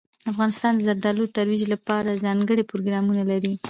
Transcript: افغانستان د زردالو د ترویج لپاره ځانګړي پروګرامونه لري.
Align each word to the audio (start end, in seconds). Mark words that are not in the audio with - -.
افغانستان 0.31 0.71
د 0.75 0.81
زردالو 0.87 1.23
د 1.27 1.31
ترویج 1.37 1.63
لپاره 1.73 2.19
ځانګړي 2.25 2.63
پروګرامونه 2.71 3.21
لري. 3.31 3.53